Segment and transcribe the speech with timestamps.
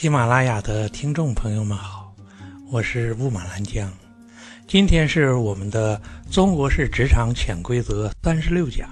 [0.00, 2.10] 喜马拉雅的听众朋友们好，
[2.70, 3.86] 我是雾满兰江。
[4.66, 8.88] 今天是我们的中国式职场潜规则三十六讲。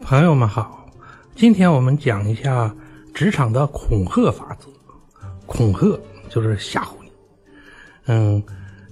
[0.00, 0.88] 朋友们好，
[1.34, 2.72] 今天我们讲一下
[3.12, 4.68] 职场的恐吓法则。
[5.44, 7.10] 恐吓就是吓唬你，
[8.06, 8.40] 嗯，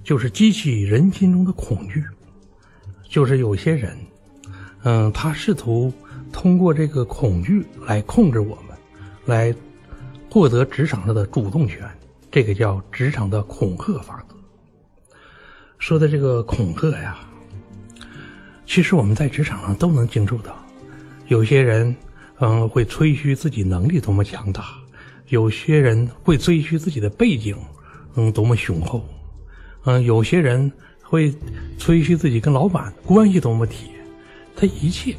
[0.03, 2.03] 就是激起人心中的恐惧。
[3.07, 3.97] 就是有些人，
[4.83, 5.93] 嗯，他试图
[6.29, 8.77] 通过这个恐惧来控制我们，
[9.25, 9.55] 来。
[10.29, 11.89] 获得职场上的主动权，
[12.29, 14.35] 这个叫职场的恐吓法则。
[15.79, 17.17] 说的这个恐吓呀，
[18.65, 20.55] 其实我们在职场上都能经受到。
[21.27, 21.95] 有些人，
[22.39, 24.63] 嗯，会吹嘘自己能力多么强大；
[25.27, 27.57] 有些人会吹嘘自己的背景，
[28.15, 29.01] 嗯，多么雄厚；
[29.85, 31.33] 嗯，有些人会
[31.77, 33.89] 吹嘘自己跟老板关系多么铁。
[34.55, 35.15] 他一切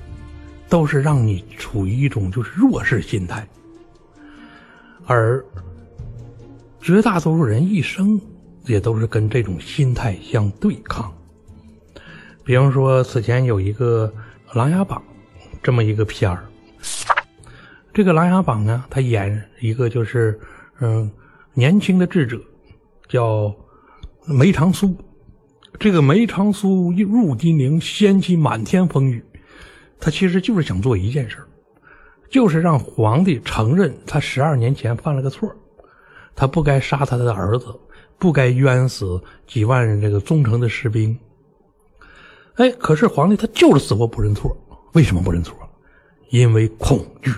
[0.69, 3.47] 都是让你处于一种就是弱势心态。
[5.09, 5.43] 而
[6.83, 8.21] 绝大多数人一生
[8.67, 11.11] 也都是跟这种心态相对抗。
[12.45, 14.13] 比方说，此前有一个
[14.57, 15.03] 《琅琊榜》
[15.63, 16.47] 这么一个片儿，
[17.95, 20.39] 这个《琅琊榜》呢，他演一个就是
[20.81, 21.11] 嗯
[21.55, 22.39] 年轻的智者，
[23.09, 23.55] 叫
[24.27, 24.95] 梅长苏。
[25.79, 29.25] 这个梅长苏一入金陵，掀起满天风雨，
[29.99, 31.49] 他其实就是想做一件事儿。
[32.31, 35.51] 就是让皇帝承认他十二年前犯了个错，
[36.35, 37.67] 他不该杀他的儿子，
[38.19, 41.19] 不该冤死几万人这个忠诚的士兵。
[42.57, 44.55] 哎，可是皇帝他就是死活不认错，
[44.93, 45.57] 为什么不认错？
[46.29, 47.33] 因为恐惧。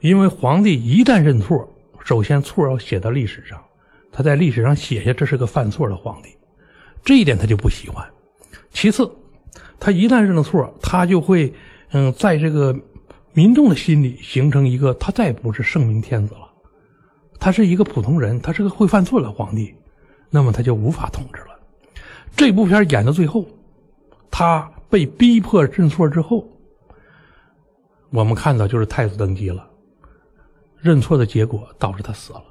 [0.00, 1.68] 因为皇帝一旦认错，
[2.04, 3.62] 首先错要写到历史上，
[4.10, 6.30] 他在历史上写下这是个犯错的皇帝，
[7.04, 8.04] 这一点他就不喜欢。
[8.72, 9.08] 其次，
[9.78, 11.54] 他一旦认了错，他就会
[11.92, 12.76] 嗯，在这个。
[13.32, 16.50] 民众的心里形成一个，他再不是圣明天子了，
[17.38, 19.72] 他是一个普通人，他是个会犯错的皇帝，
[20.30, 21.58] 那么他就无法统治了。
[22.34, 23.46] 这部片演到最后，
[24.30, 26.48] 他被逼迫认错之后，
[28.10, 29.68] 我们看到就是太子登基了，
[30.80, 32.42] 认错的结果导致他死了，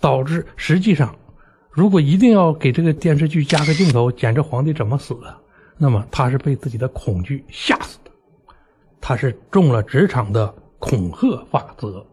[0.00, 1.14] 导致实际上，
[1.70, 5.36] 如果一定要给这个电视剧加个镜头，讲这皇帝怎么死的，
[5.76, 7.99] 那么他是被自己的恐惧吓死。
[9.00, 11.88] 他是中了职场的恐吓法则，《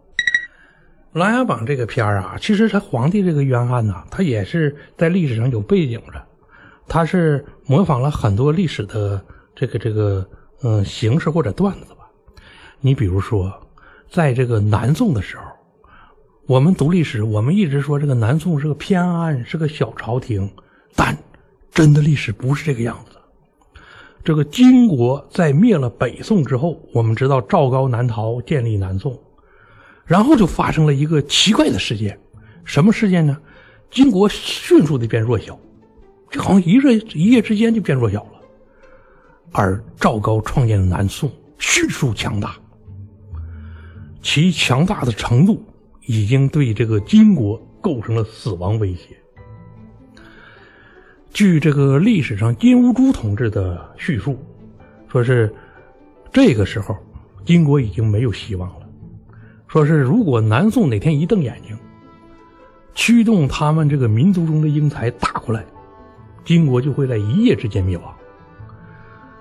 [1.11, 6.25] 琅琊榜》这个片儿啊，其实他皇帝这个冤案呢，他也是在历史上有背景的，
[6.87, 9.23] 他是模仿了很多历史的
[9.55, 10.27] 这个这个
[10.63, 12.07] 嗯形式或者段子吧。
[12.79, 13.51] 你比如说，
[14.09, 15.43] 在这个南宋的时候，
[16.45, 20.49] 我们读历史，我们一直说这个南宋是个偏安，是个小朝廷，
[20.95, 21.17] 但
[21.71, 23.06] 真的历史不是这个样子。
[24.27, 29.17] 这个金国在灭了北宋之后，我们知道赵高南逃，建立南宋，
[30.03, 32.19] 然后就发生了一个奇怪的事件，
[32.65, 33.37] 什么事件呢？
[33.89, 35.57] 金国迅速的变弱小，
[36.29, 38.31] 这好像一日一夜之间就变弱小了，
[39.53, 42.57] 而赵高创建的南宋迅速强大，
[44.21, 45.63] 其强大的程度
[46.05, 49.17] 已经对这个金国构成了死亡威胁。
[51.37, 54.43] 据这个历史上金兀术同志的叙述，
[55.07, 55.53] 说是
[56.33, 56.97] 这个时候
[57.45, 58.89] 金国已经没有希望了。
[59.67, 61.77] 说是如果南宋哪天一瞪眼睛，
[62.95, 65.63] 驱动他们这个民族中的英才打过来，
[66.43, 68.11] 金国就会在一夜之间灭亡。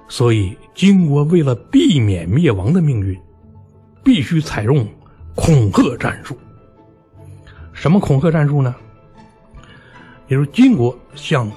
[0.07, 3.19] 所以金国为了避免灭亡的命运，
[4.05, 4.87] 必须采用
[5.35, 6.37] 恐吓战术。
[7.73, 8.75] 什么恐吓战术呢？
[10.29, 11.51] 比如金国向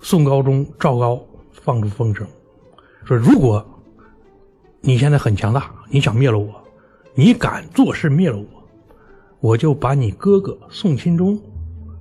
[0.00, 1.20] 宋高宗赵高
[1.50, 2.26] 放出风声，
[3.04, 3.64] 说：“如果
[4.80, 6.54] 你现在很强大，你想灭了我，
[7.14, 8.46] 你敢做事灭了我，
[9.40, 11.38] 我就把你哥哥宋钦宗，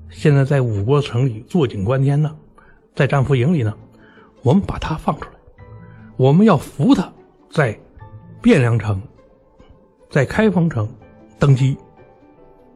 [0.09, 2.35] 现在在五国城里坐井观天呢，
[2.95, 3.75] 在战俘营里呢，
[4.43, 5.31] 我们把他放出来，
[6.17, 7.11] 我们要扶他
[7.49, 7.77] 在
[8.43, 9.01] 汴梁城、
[10.09, 10.87] 在开封城
[11.39, 11.75] 登基，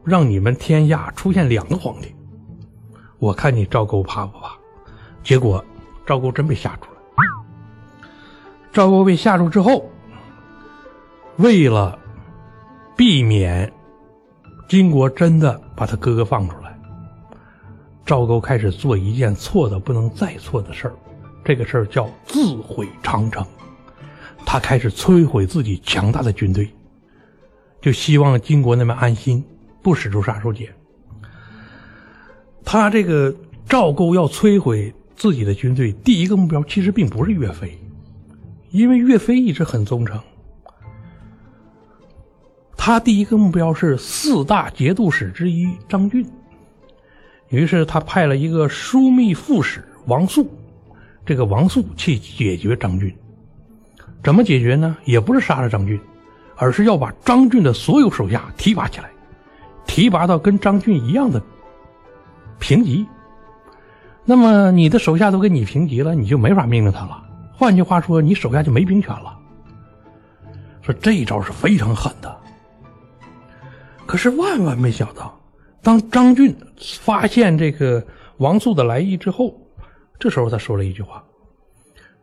[0.04, 2.12] 让你们天下出现两个皇帝，
[3.18, 4.56] 我看你赵构怕不怕？”
[5.22, 5.64] 结果，
[6.04, 6.90] 赵构真被吓住了。
[8.72, 9.88] 赵构被吓住之后，
[11.36, 11.98] 为了
[12.96, 13.70] 避免
[14.66, 16.76] 金国真的把他哥哥放出来，
[18.04, 20.94] 赵构开始做一件错的不能再错的事儿。
[21.44, 23.46] 这个事儿叫自毁长城。
[24.44, 26.68] 他开始摧毁自己强大的军队，
[27.80, 29.44] 就希望金国那边安心，
[29.82, 30.68] 不使出杀手锏。
[32.64, 33.32] 他这个
[33.68, 34.92] 赵构要摧毁。
[35.22, 37.78] 自己的军队第一个目标其实并不是岳飞，
[38.72, 40.20] 因为岳飞一直很忠诚。
[42.76, 46.28] 他第一个目标是四大节度使之一张俊，
[47.50, 50.50] 于是他派了一个枢密副使王肃，
[51.24, 53.14] 这个王肃去解决张俊。
[54.24, 54.96] 怎么解决呢？
[55.04, 56.00] 也不是杀了张俊，
[56.56, 59.08] 而是要把张俊的所有手下提拔起来，
[59.86, 61.40] 提拔到跟张俊一样的
[62.58, 63.06] 平级。
[64.24, 67.22] 那么你的手下都跟你平级了，你就没法命令他了。
[67.52, 69.38] 换句话说，你手下就没兵权了。
[70.80, 72.36] 说这一招是非常狠的。
[74.06, 75.38] 可是万万没想到，
[75.82, 76.56] 当张俊
[77.00, 78.04] 发现这个
[78.38, 79.54] 王素的来意之后，
[80.18, 81.24] 这时候他说了一句话，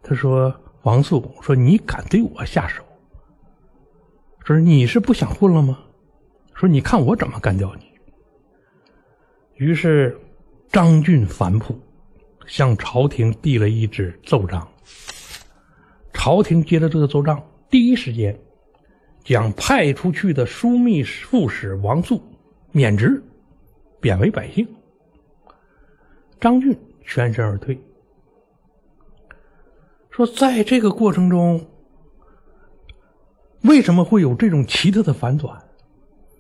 [0.04, 0.54] 他说。
[0.84, 2.82] 王素说：“你敢对我下手？
[4.46, 5.78] 说你是不想混了吗？
[6.56, 7.84] 说你看我怎么干掉你。”
[9.56, 10.18] 于是
[10.72, 11.78] 张俊反扑，
[12.46, 14.68] 向朝廷递了一纸奏章。
[16.14, 18.38] 朝廷接了这个奏章，第一时间
[19.24, 22.22] 将派出去的枢密副使王肃
[22.72, 23.24] 免职，
[24.02, 24.68] 贬为百姓。
[26.40, 27.80] 张俊全身而退。
[30.10, 31.66] 说，在这个过程中，
[33.62, 35.58] 为什么会有这种奇特的反转？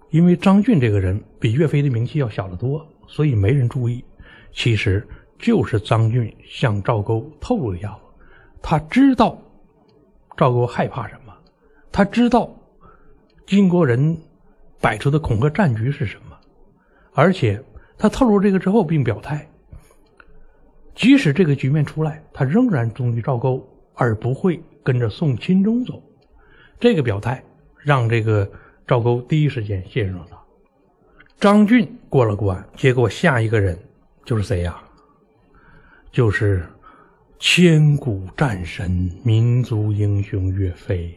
[0.09, 4.03] 因为张俊这个人比岳飞的名气要小得多，所以没人注意。
[4.51, 5.07] 其实
[5.39, 7.99] 就是张俊向赵构透露一下子，
[8.61, 9.41] 他知道
[10.37, 11.33] 赵构害怕什么，
[11.91, 12.53] 他知道
[13.47, 14.15] 金国人
[14.81, 16.37] 摆出的恐吓战局是什么，
[17.13, 17.61] 而且
[17.97, 19.49] 他透露这个之后，并表态。
[20.93, 23.65] 即使这个局面出来，他仍然忠于赵构，
[23.95, 26.03] 而不会跟着宋钦宗走。
[26.79, 27.41] 这个表态
[27.77, 28.49] 让这个
[28.85, 30.37] 赵构第一时间信任了他。
[31.39, 33.79] 张俊过了关，结果下一个人
[34.25, 34.81] 就是谁呀？
[36.11, 36.65] 就是
[37.39, 41.15] 千古战神、民族英雄岳飞。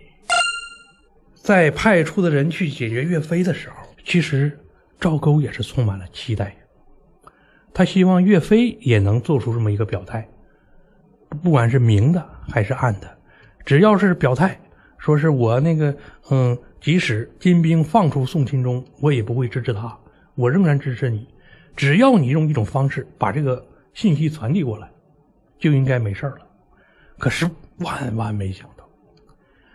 [1.34, 4.56] 在派出的人去解决岳飞的时候，其实
[5.00, 6.54] 赵构也是充满了期待。
[7.74, 10.28] 他希望岳飞也能做出这么一个表态，
[11.42, 13.18] 不管是明的还是暗的，
[13.64, 14.60] 只要是表态，
[14.98, 15.96] 说是我那个，
[16.30, 19.98] 嗯，即使金兵放出宋钦宗，我也不会支持他，
[20.34, 21.26] 我仍然支持你，
[21.74, 24.90] 只要你用一种方式把这个信息传递过来，
[25.58, 26.46] 就应该没事了。
[27.18, 27.48] 可是
[27.78, 28.88] 万万没想到，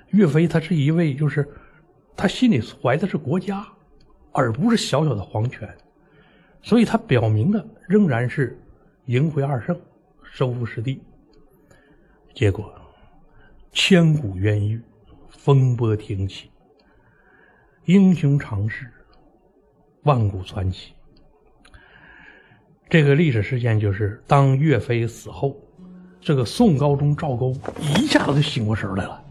[0.09, 1.47] 岳飞他是一位，就是
[2.15, 3.65] 他心里怀的是国家，
[4.31, 5.69] 而不是小小的皇权。
[6.61, 8.59] 所以他表明的仍然是
[9.05, 9.79] 迎回二圣，
[10.23, 11.01] 收复失地。
[12.33, 12.73] 结果
[13.71, 14.81] 千古冤狱，
[15.29, 16.51] 风波停起，
[17.85, 18.91] 英雄常事，
[20.03, 20.93] 万古传奇。
[22.89, 25.55] 这个历史事件就是，当岳飞死后，
[26.21, 29.21] 这个宋高宗赵构一下子就醒过神来了，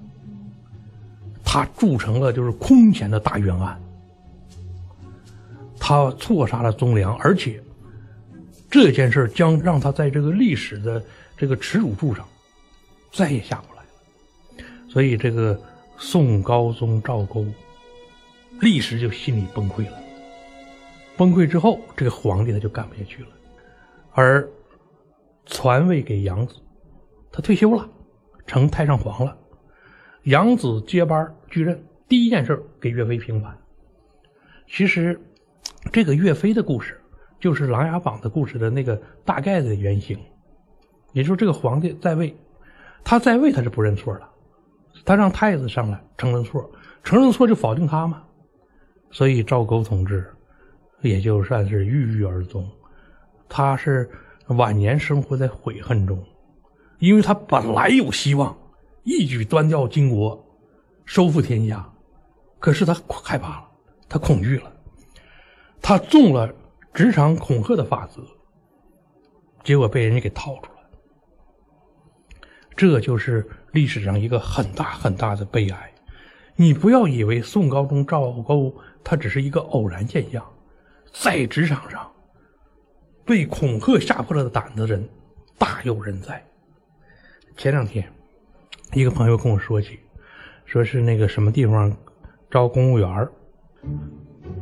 [1.44, 3.80] 他铸成了就是空前的大冤案。
[5.78, 7.62] 他错杀了宗良，而且
[8.68, 11.02] 这件事将让他在这个历史的
[11.36, 12.26] 这个耻辱柱上
[13.12, 14.64] 再也下不来了。
[14.88, 15.58] 所以，这个
[15.96, 17.44] 宋高宗赵构
[18.60, 19.98] 立时就心里崩溃了。
[21.16, 23.28] 崩溃之后，这个皇帝他就干不下去了，
[24.16, 24.48] 而
[25.44, 26.56] 传位给养子，
[27.30, 27.88] 他退休了，
[28.46, 29.38] 成太上皇了。
[30.24, 33.56] 养子接班继任，第一件事给岳飞平反。
[34.66, 35.20] 其实。
[35.92, 37.00] 这个岳飞的故事，
[37.38, 40.18] 就是《琅琊榜》的故事的那个大概的原型。
[41.12, 42.36] 也就是这个皇帝在位，
[43.04, 44.28] 他在位他是不认错的，
[45.04, 46.68] 他让太子上来承认错，
[47.04, 48.24] 承认错就否定他嘛。
[49.12, 50.26] 所以赵构同志
[51.02, 52.68] 也就算是郁郁而终，
[53.48, 54.10] 他是
[54.48, 56.22] 晚年生活在悔恨中，
[56.98, 58.56] 因为他本来有希望
[59.04, 60.44] 一举端掉金国，
[61.04, 61.88] 收复天下，
[62.58, 63.68] 可是他害怕了，
[64.08, 64.72] 他恐惧了。
[65.80, 66.52] 他中了
[66.92, 68.20] 职场恐吓的法则，
[69.62, 70.78] 结果被人家给套住了。
[72.74, 75.92] 这就是历史上一个很大很大的悲哀。
[76.56, 78.74] 你不要以为宋高宗赵构
[79.04, 80.44] 他只是一个偶然现象，
[81.12, 82.10] 在职场上
[83.26, 85.06] 被恐吓吓破了胆子的人
[85.58, 86.40] 大有人在。
[87.56, 88.06] 前两天，
[88.92, 89.98] 一个朋友跟我说起，
[90.64, 91.94] 说是那个什么地方
[92.48, 93.28] 招公务员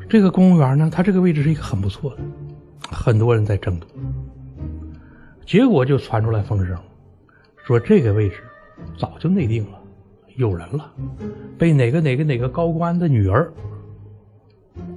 [0.08, 2.22] 这个公务员呢，他这个位置是一个很不错的，
[2.90, 3.86] 很多人在争夺。
[5.44, 6.74] 结果就传出来风声，
[7.66, 8.36] 说这个位置
[8.98, 9.78] 早就内定了，
[10.36, 10.90] 有人了，
[11.58, 13.52] 被哪个哪个哪个高官的女儿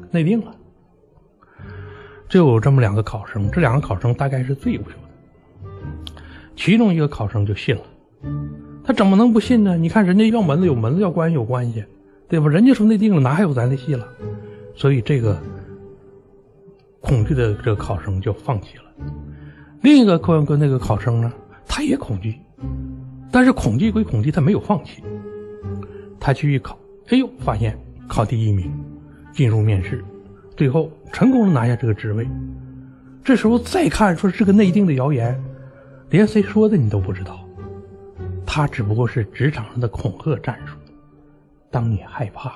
[0.10, 0.56] 内定了。
[2.29, 6.22] 就有这么两个考生，这两个考生大概是最优秀的。
[6.55, 7.81] 其中一个考生就信了，
[8.84, 9.77] 他怎么能不信呢？
[9.77, 11.84] 你看人家要门子有门子，要关系有关系，
[12.27, 12.48] 对吧？
[12.48, 14.07] 人家说内定了，哪还有咱的戏了？
[14.75, 15.39] 所以这个
[17.00, 18.84] 恐惧的这个考生就放弃了。
[19.81, 21.31] 另一个跟跟那个考生呢，
[21.67, 22.36] 他也恐惧，
[23.31, 25.03] 但是恐惧归恐惧，他没有放弃。
[26.19, 26.77] 他去一考，
[27.10, 28.72] 哎呦，发现考第一名，
[29.31, 30.03] 进入面试，
[30.58, 32.28] 最后成功的拿下这个职位。
[33.24, 35.42] 这时候再看说是个内定的谣言，
[36.10, 37.40] 连谁说的你都不知道，
[38.46, 40.76] 他只不过是职场上的恐吓战术。
[41.70, 42.52] 当你害怕，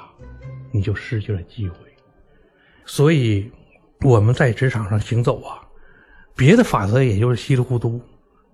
[0.72, 1.76] 你就失去了机会。
[2.86, 3.52] 所以
[4.02, 5.62] 我们在职场上行走啊，
[6.36, 8.02] 别的法则也就是稀里糊涂，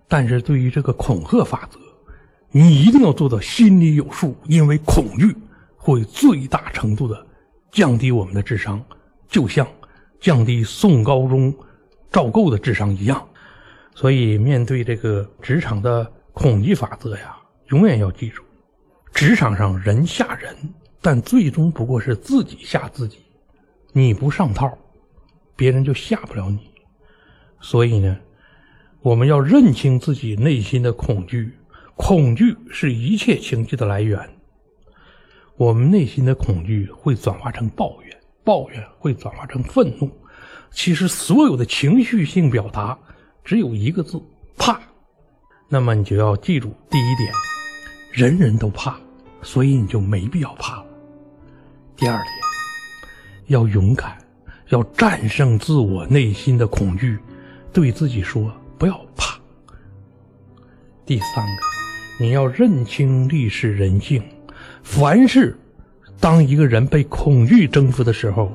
[0.07, 1.79] 但是对于这个恐吓法则，
[2.51, 5.33] 你一定要做到心里有数，因为恐惧
[5.77, 7.25] 会最大程度的
[7.71, 8.83] 降低我们的智商，
[9.27, 9.67] 就像
[10.19, 11.53] 降低宋高宗。
[12.09, 13.27] 赵构的智商一样，
[13.93, 18.41] 所以面对这个职场的恐惧法则呀，永远要记住：
[19.11, 20.55] 职场上人吓人，
[21.01, 23.19] 但最终不过是自己吓自己。
[23.91, 24.75] 你不上套，
[25.55, 26.71] 别人就吓不了你。
[27.59, 28.17] 所以呢，
[29.01, 31.51] 我们要认清自己内心的恐惧，
[31.97, 34.17] 恐惧是一切情绪的来源。
[35.57, 38.16] 我们内心的恐惧会转化成抱怨，
[38.47, 40.09] 抱怨会转化成愤怒。
[40.71, 42.97] 其实，所有的情绪性表达
[43.43, 44.21] 只有一个字：
[44.57, 44.79] 怕。
[45.67, 47.29] 那么，你就要记住第一点：
[48.13, 48.95] 人人都怕，
[49.41, 50.85] 所以你就没必要怕了。
[51.97, 52.29] 第二点，
[53.47, 54.17] 要勇敢，
[54.69, 57.19] 要战胜自我内心的恐惧，
[57.73, 59.37] 对自己说不要怕。
[61.05, 64.23] 第三个，你要认清历史人性，
[64.83, 65.59] 凡是
[66.19, 68.51] 当一个人被恐惧征服的时候。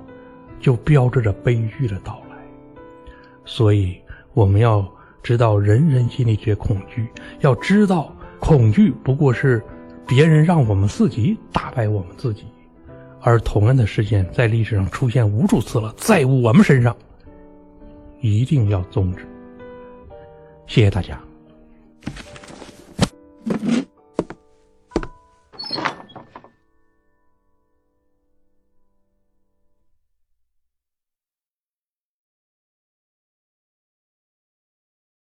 [0.62, 2.36] 就标志着悲剧的到来，
[3.44, 4.00] 所以
[4.32, 4.88] 我们要
[5.20, 7.08] 知道，人人心里觉恐惧，
[7.40, 9.60] 要知道恐惧不过是
[10.06, 12.44] 别人让我们自己打败我们自己，
[13.20, 16.96] 而同样的事件在历史上出现无数次了，在我们身上
[18.20, 19.26] 一定要终止。
[20.68, 21.20] 谢谢大家。